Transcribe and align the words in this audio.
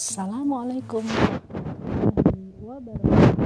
Assalamualaikum 0.00 1.04
warahmatullahi 1.04 2.56
wabarakatuh. 2.64 3.36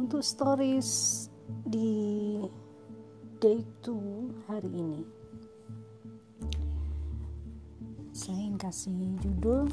Untuk 0.00 0.24
stories 0.24 1.28
di 1.68 2.40
day 3.44 3.60
2 3.84 4.48
hari 4.48 4.72
ini 4.72 5.04
saya 8.16 8.40
ingin 8.40 8.56
kasih 8.56 9.20
judul 9.20 9.68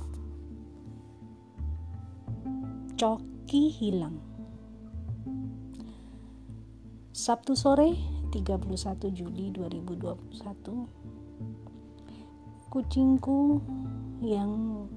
Coki 2.99 3.71
hilang 3.79 4.19
Sabtu 7.15 7.55
sore 7.55 7.95
31 8.35 8.67
Juli 9.15 9.55
2021 9.55 11.10
kucingku 12.71 13.59
yang 14.23 14.87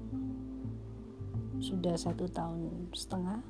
sudah 1.59 1.99
satu 1.99 2.23
tahun 2.31 2.87
setengah 2.95 3.43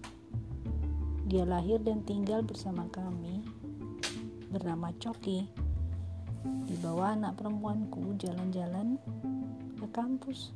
dia 1.30 1.46
lahir 1.46 1.78
dan 1.86 2.02
tinggal 2.02 2.42
bersama 2.42 2.90
kami 2.90 3.46
bernama 4.50 4.90
Coki. 4.98 5.46
Dibawa 6.66 7.14
anak 7.14 7.38
perempuanku 7.38 8.18
jalan-jalan 8.18 8.98
ke 9.78 9.86
kampus. 9.94 10.50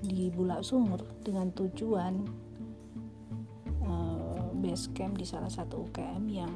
Di 0.00 0.32
Bulak 0.32 0.64
Sumur 0.64 1.04
dengan 1.20 1.52
tujuan 1.52 2.24
uh, 3.84 4.48
base 4.64 4.88
camp 4.96 5.20
di 5.20 5.28
salah 5.28 5.52
satu 5.52 5.92
UKM 5.92 6.24
yang 6.32 6.52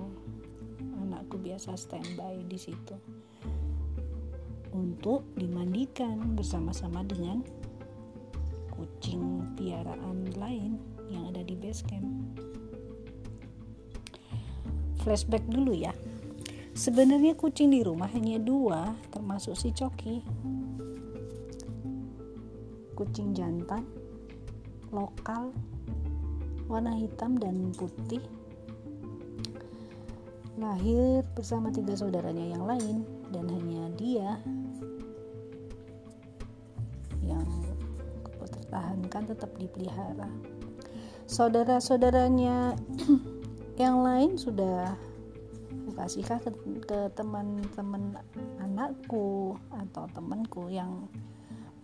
anakku 1.04 1.36
biasa 1.36 1.76
standby 1.76 2.40
di 2.48 2.56
situ 2.56 3.15
untuk 4.76 5.24
dimandikan 5.40 6.36
bersama-sama 6.36 7.00
dengan 7.00 7.40
kucing 8.76 9.56
piaraan 9.56 10.28
lain 10.36 10.76
yang 11.08 11.32
ada 11.32 11.40
di 11.40 11.56
base 11.56 11.80
camp. 11.88 12.04
Flashback 15.00 15.42
dulu 15.48 15.72
ya. 15.72 15.96
Sebenarnya 16.76 17.32
kucing 17.32 17.72
di 17.72 17.80
rumah 17.80 18.12
hanya 18.12 18.36
dua, 18.36 18.92
termasuk 19.08 19.56
si 19.56 19.72
Coki. 19.72 20.20
Kucing 22.92 23.32
jantan, 23.32 23.88
lokal, 24.92 25.56
warna 26.68 26.92
hitam 27.00 27.40
dan 27.40 27.72
putih. 27.72 28.20
Lahir 30.60 31.24
bersama 31.32 31.72
tiga 31.72 31.96
saudaranya 31.96 32.56
yang 32.56 32.64
lain 32.64 32.96
dan 33.32 33.44
hanya 33.48 33.88
dia 33.96 34.40
dipertahankan 38.76 39.24
tetap 39.32 39.50
dipelihara. 39.56 40.28
Saudara-saudaranya 41.24 42.76
yang 43.82 44.04
lain 44.04 44.36
sudah 44.36 44.92
kasihkah 45.96 46.36
ke, 46.44 46.52
ke 46.84 47.08
teman-teman 47.16 48.20
anakku 48.60 49.56
atau 49.72 50.04
temanku 50.12 50.68
yang 50.68 51.08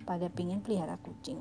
pada 0.05 0.29
pingin 0.29 0.61
pelihara 0.61 1.01
kucing. 1.01 1.41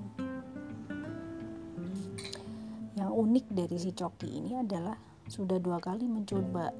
Yang 2.95 3.11
unik 3.11 3.45
dari 3.51 3.75
si 3.75 3.91
Coki 3.91 4.39
ini 4.39 4.55
adalah 4.55 4.95
sudah 5.27 5.59
dua 5.59 5.83
kali 5.83 6.07
mencoba 6.07 6.71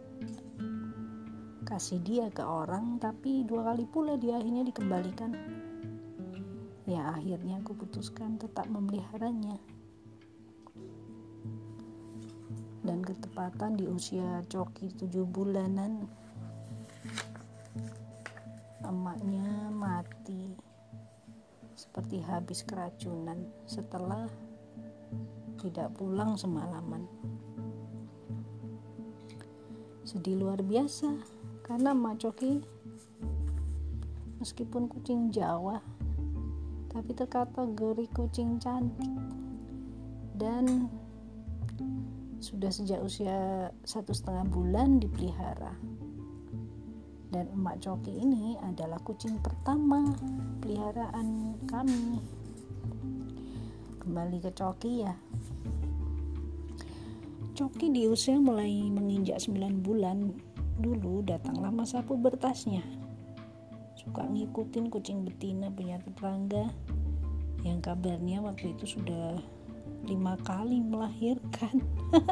kasih 1.68 2.00
dia 2.04 2.28
ke 2.32 2.44
orang 2.44 3.00
tapi 3.00 3.44
dua 3.48 3.72
kali 3.72 3.84
pula 3.88 4.20
dia 4.20 4.40
akhirnya 4.40 4.68
dikembalikan 4.68 5.61
ya 6.90 7.14
akhirnya 7.18 7.62
aku 7.62 7.78
putuskan 7.78 8.42
tetap 8.42 8.66
memeliharanya. 8.66 9.58
Dan 12.82 13.06
ketepatan 13.06 13.78
di 13.78 13.86
usia 13.86 14.42
Coki 14.50 14.90
tujuh 14.98 15.26
bulanan 15.30 16.10
emaknya 18.82 19.70
mati 19.70 20.58
seperti 21.78 22.20
habis 22.26 22.66
keracunan 22.66 23.38
setelah 23.70 24.26
tidak 25.62 25.94
pulang 25.94 26.34
semalaman. 26.34 27.06
Sedih 30.02 30.42
luar 30.42 30.66
biasa 30.66 31.14
karena 31.62 31.94
emak 31.94 32.20
Coki 32.26 32.66
meskipun 34.42 34.90
kucing 34.90 35.30
Jawa 35.30 35.91
tapi 37.02 37.18
terkategori 37.18 38.14
kucing 38.14 38.62
cantik. 38.62 39.10
Dan 40.38 40.86
sudah 42.38 42.70
sejak 42.70 43.02
usia 43.02 43.74
satu 43.82 44.14
setengah 44.14 44.46
bulan 44.46 45.02
dipelihara. 45.02 45.74
Dan 47.34 47.50
emak 47.58 47.82
coki 47.82 48.22
ini 48.22 48.54
adalah 48.62 49.02
kucing 49.02 49.42
pertama 49.42 50.14
peliharaan 50.62 51.58
kami. 51.66 52.22
Kembali 54.06 54.38
ke 54.38 54.54
coki 54.54 55.02
ya. 55.02 55.18
Coki 57.58 57.90
di 57.90 58.06
usia 58.06 58.38
mulai 58.38 58.94
menginjak 58.94 59.42
9 59.42 59.58
bulan 59.82 60.30
dulu 60.78 61.26
datanglah 61.26 61.74
masa 61.74 62.06
pubertasnya 62.06 63.01
suka 64.02 64.26
ngikutin 64.26 64.90
kucing 64.90 65.22
betina 65.22 65.70
punya 65.70 66.02
tetangga. 66.02 66.74
Yang 67.62 67.80
kabarnya 67.86 68.42
waktu 68.42 68.74
itu 68.74 68.98
sudah 68.98 69.38
lima 70.10 70.34
kali 70.42 70.82
melahirkan. 70.82 71.86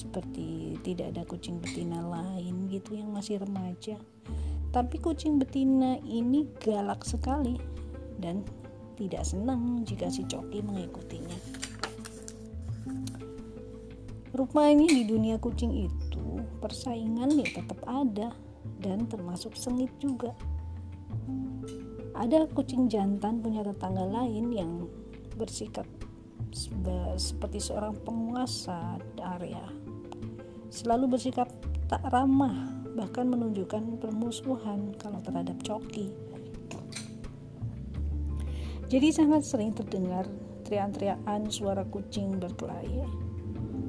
Seperti 0.00 0.80
tidak 0.80 1.12
ada 1.12 1.22
kucing 1.28 1.60
betina 1.60 2.00
lain 2.00 2.64
gitu 2.72 2.96
yang 2.96 3.12
masih 3.12 3.44
remaja. 3.44 4.00
Tapi 4.72 4.96
kucing 4.96 5.36
betina 5.36 6.00
ini 6.00 6.48
galak 6.64 7.04
sekali 7.04 7.60
dan 8.16 8.40
tidak 8.96 9.28
senang 9.28 9.84
jika 9.84 10.08
si 10.08 10.24
Coki 10.24 10.64
mengikutinya. 10.64 11.36
Rupanya 14.32 14.88
di 14.88 15.04
dunia 15.04 15.36
kucing 15.36 15.72
itu 15.88 16.24
persaingan 16.60 17.36
ya 17.40 17.48
tetap 17.56 17.80
ada 17.88 18.32
dan 18.80 19.06
termasuk 19.06 19.54
sengit 19.54 19.90
juga. 19.98 20.34
Ada 22.16 22.48
kucing 22.48 22.88
jantan 22.88 23.44
punya 23.44 23.60
tetangga 23.60 24.08
lain 24.08 24.48
yang 24.52 24.88
bersikap 25.36 25.84
seperti 27.20 27.60
seorang 27.60 27.92
penguasa 28.00 28.96
area. 29.20 29.68
Selalu 30.72 31.16
bersikap 31.16 31.52
tak 31.86 32.00
ramah, 32.08 32.72
bahkan 32.96 33.28
menunjukkan 33.28 34.00
permusuhan 34.00 34.96
kalau 34.96 35.20
terhadap 35.20 35.60
Coki. 35.60 36.08
Jadi 38.86 39.08
sangat 39.10 39.42
sering 39.42 39.74
terdengar 39.74 40.24
teriak-teriakan 40.62 41.50
suara 41.50 41.82
kucing 41.86 42.38
berkelahi, 42.38 43.02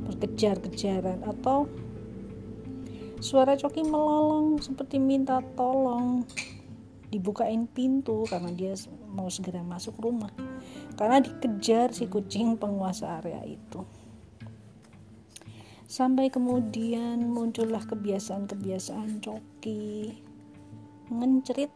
berkejar-kejaran 0.09 1.21
atau 1.25 1.69
Suara 3.17 3.57
Coki 3.57 3.81
melolong 3.81 4.61
seperti 4.61 5.01
minta 5.01 5.41
tolong. 5.57 6.22
Dibukain 7.09 7.66
pintu 7.66 8.29
karena 8.29 8.53
dia 8.53 8.78
mau 9.09 9.25
segera 9.25 9.66
masuk 9.66 9.97
rumah. 9.97 10.29
Karena 10.94 11.17
dikejar 11.17 11.97
si 11.97 12.06
kucing 12.06 12.61
penguasa 12.61 13.17
area 13.17 13.41
itu. 13.41 13.81
Sampai 15.89 16.30
kemudian 16.30 17.25
muncullah 17.33 17.81
kebiasaan-kebiasaan 17.89 19.24
Coki 19.24 20.13
ngencerit 21.09 21.74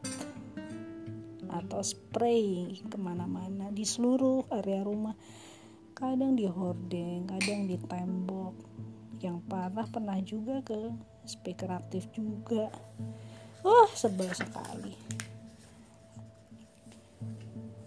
atau 1.50 1.82
spray 1.82 2.78
ke 2.86 2.98
mana-mana 3.02 3.74
di 3.74 3.82
seluruh 3.82 4.46
area 4.54 4.86
rumah. 4.86 5.18
Kadang 5.98 6.38
di 6.38 6.46
hordeng 6.46 7.26
kadang 7.26 7.66
di 7.66 7.82
tembok 7.82 8.54
yang 9.22 9.42
parah 9.46 9.86
pernah 9.88 10.18
juga 10.26 10.62
ke 10.66 10.94
speaker 11.26 11.70
aktif 11.72 12.10
juga. 12.14 12.74
Wah 13.62 13.90
sebel 13.94 14.30
sekali. 14.34 14.98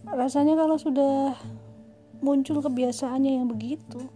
Rasanya 0.07 0.55
kalau 0.55 0.79
sudah 0.79 1.35
muncul 2.23 2.63
kebiasaannya 2.63 3.33
yang 3.43 3.51
begitu 3.51 4.07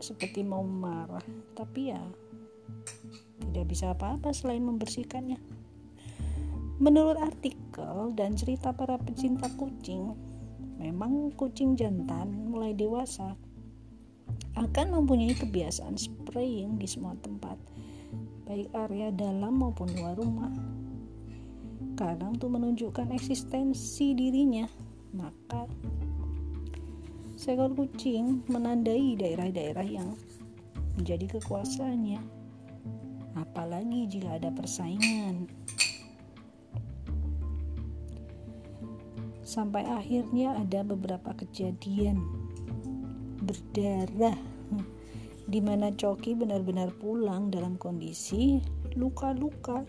seperti 0.00 0.40
mau 0.46 0.64
marah. 0.64 1.24
Tapi 1.52 1.92
ya 1.92 2.00
tidak 3.50 3.66
bisa 3.68 3.92
apa-apa 3.92 4.32
selain 4.32 4.64
membersihkannya. 4.64 5.40
Menurut 6.76 7.16
artikel 7.16 8.12
dan 8.12 8.36
cerita 8.36 8.72
para 8.72 9.00
pecinta 9.00 9.48
kucing 9.56 10.12
memang 10.76 11.32
kucing 11.32 11.72
jantan 11.72 12.52
mulai 12.52 12.76
dewasa 12.76 13.32
akan 14.56 14.86
mempunyai 14.96 15.36
kebiasaan 15.36 16.00
spraying 16.00 16.80
di 16.80 16.88
semua 16.88 17.12
tempat 17.20 17.60
baik 18.46 18.70
area 18.72 19.10
dalam 19.10 19.58
maupun 19.58 19.90
luar 19.98 20.14
rumah. 20.14 20.54
Kadang 21.98 22.38
untuk 22.38 22.54
menunjukkan 22.54 23.10
eksistensi 23.12 24.14
dirinya, 24.14 24.64
maka 25.12 25.66
seekor 27.34 27.74
kucing 27.74 28.46
menandai 28.46 29.18
daerah-daerah 29.18 29.84
yang 29.84 30.14
menjadi 30.96 31.36
kekuasaannya. 31.36 32.22
Apalagi 33.36 34.08
jika 34.08 34.40
ada 34.40 34.48
persaingan. 34.54 35.50
Sampai 39.44 39.84
akhirnya 39.84 40.56
ada 40.56 40.84
beberapa 40.84 41.32
kejadian 41.32 42.45
berdarah 43.46 44.34
di 45.46 45.62
mana 45.62 45.94
Coki 45.94 46.34
benar-benar 46.34 46.90
pulang 46.98 47.54
dalam 47.54 47.78
kondisi 47.78 48.58
luka-luka 48.98 49.86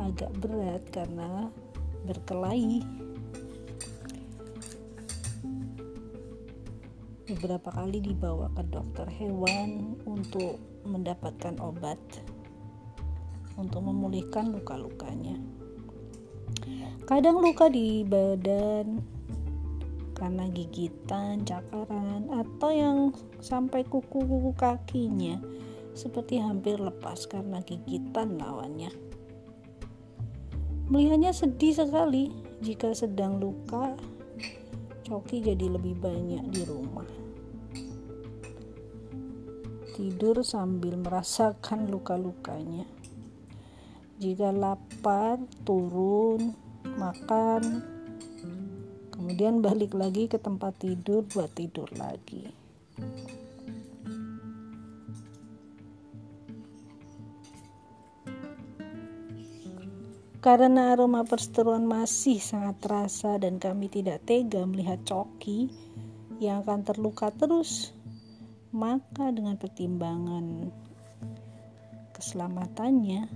agak 0.00 0.32
berat 0.40 0.80
karena 0.88 1.52
berkelahi. 2.08 2.80
Beberapa 7.30 7.70
kali 7.70 8.02
dibawa 8.02 8.50
ke 8.56 8.64
dokter 8.72 9.06
hewan 9.20 9.94
untuk 10.08 10.58
mendapatkan 10.88 11.60
obat 11.62 12.00
untuk 13.54 13.84
memulihkan 13.86 14.50
luka-lukanya. 14.50 15.36
Kadang 17.04 17.38
luka 17.38 17.68
di 17.68 18.02
badan 18.02 19.19
karena 20.20 20.44
gigitan, 20.52 21.48
cakaran, 21.48 22.28
atau 22.28 22.68
yang 22.68 22.98
sampai 23.40 23.88
kuku-kuku 23.88 24.52
kakinya 24.52 25.40
seperti 25.96 26.36
hampir 26.36 26.76
lepas 26.76 27.24
karena 27.24 27.64
gigitan 27.64 28.36
lawannya. 28.36 28.92
Melihatnya 30.92 31.32
sedih 31.32 31.72
sekali 31.72 32.28
jika 32.60 32.92
sedang 32.92 33.40
luka, 33.40 33.96
Coki 35.08 35.40
jadi 35.42 35.66
lebih 35.72 35.96
banyak 35.96 36.44
di 36.52 36.62
rumah. 36.68 37.08
Tidur 39.96 40.44
sambil 40.46 41.00
merasakan 41.00 41.90
luka-lukanya. 41.90 42.86
Jika 44.20 44.52
lapar, 44.52 45.40
turun, 45.64 46.52
makan, 46.98 47.82
kemudian 49.20 49.60
balik 49.60 49.92
lagi 49.92 50.32
ke 50.32 50.40
tempat 50.40 50.80
tidur 50.80 51.20
buat 51.28 51.52
tidur 51.52 51.92
lagi. 52.00 52.48
Karena 60.40 60.96
aroma 60.96 61.20
perseteruan 61.20 61.84
masih 61.84 62.40
sangat 62.40 62.80
terasa 62.80 63.36
dan 63.36 63.60
kami 63.60 63.92
tidak 63.92 64.24
tega 64.24 64.64
melihat 64.64 64.96
Coki 65.04 65.68
yang 66.40 66.64
akan 66.64 66.80
terluka 66.80 67.28
terus, 67.28 67.92
maka 68.72 69.28
dengan 69.36 69.60
pertimbangan 69.60 70.72
keselamatannya, 72.16 73.28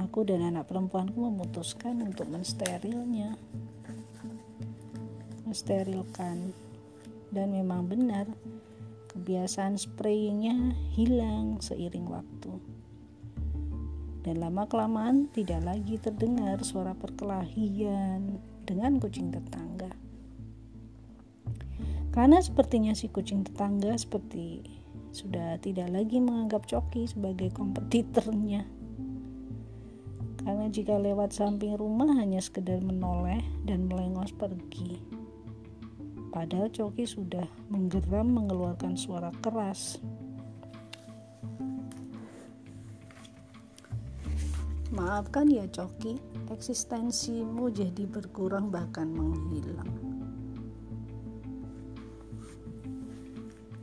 aku 0.00 0.24
dan 0.24 0.40
anak 0.40 0.64
perempuanku 0.64 1.20
memutuskan 1.28 2.00
untuk 2.00 2.26
mensterilnya. 2.32 3.36
Mensterilkan. 5.44 6.56
Dan 7.30 7.54
memang 7.54 7.86
benar 7.86 8.26
kebiasaan 9.12 9.78
sprayingnya 9.78 10.74
hilang 10.96 11.60
seiring 11.60 12.08
waktu. 12.08 12.52
Dan 14.24 14.40
lama 14.40 14.66
kelamaan 14.66 15.30
tidak 15.30 15.62
lagi 15.62 16.00
terdengar 16.00 16.60
suara 16.64 16.96
perkelahian 16.96 18.40
dengan 18.64 18.98
kucing 18.98 19.30
tetangga. 19.30 19.92
Karena 22.10 22.42
sepertinya 22.42 22.90
si 22.96 23.06
kucing 23.06 23.46
tetangga 23.46 23.94
seperti 23.94 24.66
sudah 25.14 25.58
tidak 25.62 25.90
lagi 25.94 26.18
menganggap 26.18 26.66
Coki 26.66 27.06
sebagai 27.06 27.54
kompetitornya 27.54 28.79
karena 30.40 30.66
jika 30.72 30.96
lewat 30.96 31.36
samping 31.36 31.76
rumah 31.76 32.16
hanya 32.16 32.40
sekedar 32.40 32.80
menoleh 32.80 33.44
dan 33.68 33.84
melengos 33.86 34.32
pergi. 34.32 35.00
Padahal 36.30 36.70
Coki 36.70 37.04
sudah 37.04 37.44
menggeram 37.68 38.30
mengeluarkan 38.30 38.94
suara 38.94 39.34
keras. 39.42 39.98
Maafkan 44.90 45.50
ya 45.50 45.66
Coki, 45.70 46.18
eksistensimu 46.50 47.70
jadi 47.70 48.06
berkurang 48.10 48.74
bahkan 48.74 49.10
menghilang. 49.10 49.90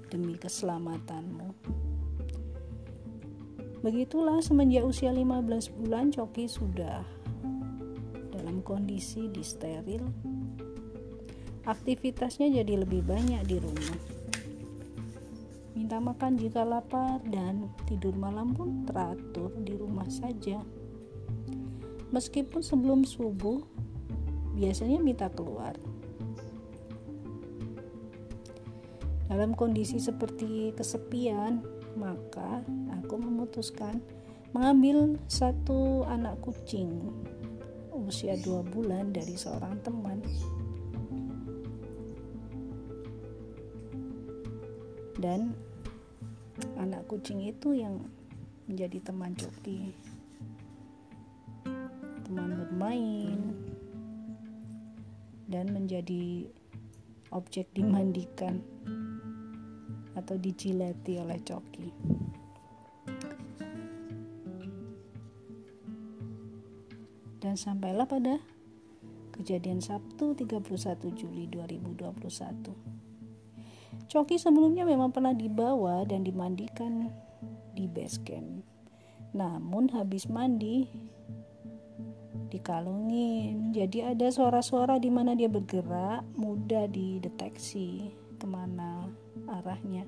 Demi 0.07 0.35
keselamatanmu. 0.39 1.86
Begitulah 3.87 4.43
semenjak 4.43 4.83
usia 4.83 5.15
15 5.15 5.47
bulan 5.79 6.11
Coki 6.11 6.51
sudah 6.51 7.07
dalam 8.35 8.59
kondisi 8.59 9.31
disteril. 9.31 10.03
Aktivitasnya 11.63 12.51
jadi 12.51 12.83
lebih 12.83 13.07
banyak 13.07 13.47
di 13.47 13.55
rumah. 13.55 13.95
Minta 15.71 16.03
makan 16.03 16.35
jika 16.35 16.67
lapar 16.67 17.23
dan 17.31 17.71
tidur 17.87 18.11
malam 18.19 18.51
pun 18.51 18.83
teratur 18.83 19.55
di 19.63 19.79
rumah 19.79 20.11
saja. 20.11 20.59
Meskipun 22.11 22.59
sebelum 22.59 23.07
subuh 23.07 23.63
biasanya 24.51 24.99
minta 24.99 25.31
keluar. 25.31 25.79
Dalam 29.31 29.55
kondisi 29.55 29.95
seperti 29.95 30.75
kesepian, 30.75 31.76
maka 31.97 32.61
aku 32.93 33.17
memutuskan 33.17 33.97
mengambil 34.53 35.17
satu 35.25 36.05
anak 36.05 36.37
kucing 36.45 37.09
usia 37.91 38.37
dua 38.39 38.61
bulan 38.61 39.09
dari 39.09 39.33
seorang 39.33 39.81
teman. 39.81 40.21
Dan 45.17 45.57
anak 46.77 47.09
kucing 47.09 47.41
itu 47.41 47.73
yang 47.73 47.97
menjadi 48.69 49.01
teman 49.01 49.33
Coki 49.33 49.97
teman 52.21 52.49
bermain. 52.59 53.39
Dan 55.47 55.71
menjadi 55.71 56.43
objek 57.31 57.71
dimandikan 57.71 58.59
atau 60.27 60.35
dijilati 60.35 61.23
oleh 61.23 61.39
Coki. 61.39 61.87
Dan 67.39 67.55
sampailah 67.55 68.03
pada 68.03 68.35
kejadian 69.31 69.79
Sabtu 69.79 70.35
31 70.35 71.15
Juli 71.15 71.47
2021. 71.47 72.75
Coki 74.11 74.35
sebelumnya 74.35 74.83
memang 74.83 75.15
pernah 75.15 75.31
dibawa 75.31 76.03
dan 76.03 76.27
dimandikan 76.27 77.07
di 77.71 77.87
base 77.87 78.19
camp. 78.27 78.67
Namun 79.31 79.95
habis 79.95 80.27
mandi 80.27 80.91
dikalungin. 82.51 83.71
Jadi 83.71 84.03
ada 84.03 84.27
suara-suara 84.27 84.99
di 84.99 85.07
mana 85.07 85.39
dia 85.39 85.47
bergerak, 85.47 86.25
mudah 86.35 86.89
dideteksi 86.91 88.11
ke 88.35 88.43
mana 88.43 88.96
arahnya. 89.47 90.03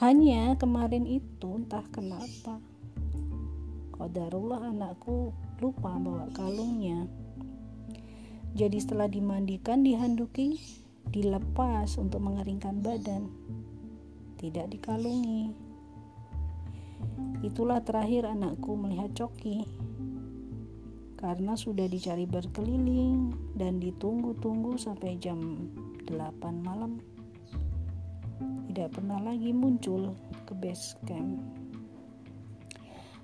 Hanya 0.00 0.56
kemarin 0.60 1.08
itu 1.08 1.56
entah 1.56 1.84
kenapa 1.88 2.60
Kodarullah 3.96 4.76
anakku 4.76 5.32
lupa 5.56 5.96
bawa 5.96 6.28
kalungnya. 6.36 7.08
Jadi 8.52 8.76
setelah 8.76 9.08
dimandikan 9.08 9.80
dihanduki 9.80 10.60
dilepas 11.08 11.96
untuk 11.96 12.20
mengeringkan 12.20 12.84
badan. 12.84 13.32
Tidak 14.36 14.68
dikalungi. 14.68 15.48
Itulah 17.40 17.80
terakhir 17.80 18.28
anakku 18.28 18.76
melihat 18.76 19.16
Coki. 19.16 19.64
Karena 21.16 21.56
sudah 21.56 21.88
dicari 21.88 22.28
berkeliling 22.28 23.32
dan 23.56 23.80
ditunggu-tunggu 23.80 24.76
sampai 24.76 25.16
jam 25.16 25.72
8 26.04 26.12
malam 26.60 27.00
tidak 28.76 29.00
pernah 29.00 29.16
lagi 29.24 29.56
muncul 29.56 30.12
ke 30.44 30.52
base 30.52 31.00
camp. 31.08 31.40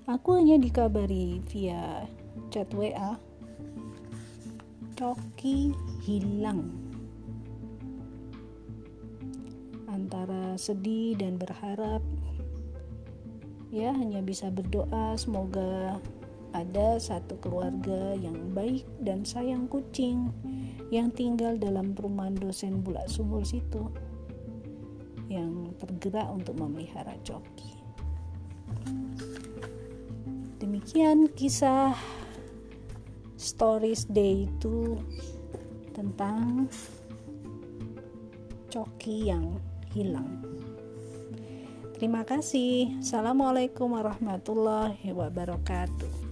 Aku 0.09 0.41
hanya 0.41 0.57
dikabari 0.57 1.45
via 1.45 2.09
chat 2.49 2.65
WA. 2.73 3.13
Coki 4.97 5.77
hilang. 6.01 6.73
Antara 9.85 10.57
sedih 10.57 11.21
dan 11.21 11.37
berharap 11.37 12.01
ya 13.69 13.93
hanya 13.93 14.25
bisa 14.25 14.49
berdoa 14.49 15.13
semoga 15.21 16.01
ada 16.57 16.97
satu 16.97 17.37
keluarga 17.37 18.17
yang 18.17 18.57
baik 18.57 18.89
dan 19.05 19.21
sayang 19.21 19.69
kucing 19.69 20.33
yang 20.89 21.13
tinggal 21.13 21.53
dalam 21.61 21.93
perumahan 21.93 22.33
dosen 22.33 22.81
bulak 22.81 23.05
sumur 23.05 23.45
situ 23.45 23.93
yang 25.27 25.71
tergerak 25.79 26.27
untuk 26.31 26.55
memelihara 26.57 27.15
coki. 27.23 27.73
Demikian 30.63 31.27
kisah 31.35 31.91
stories 33.35 34.07
day 34.07 34.47
itu 34.47 34.95
tentang 35.91 36.71
coki 38.71 39.27
yang 39.27 39.59
hilang. 39.91 40.41
Terima 41.99 42.25
kasih. 42.25 42.99
Assalamualaikum 43.03 43.93
warahmatullahi 43.93 45.13
wabarakatuh. 45.13 46.22